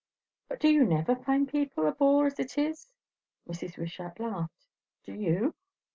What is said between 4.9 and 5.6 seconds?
"Do you?"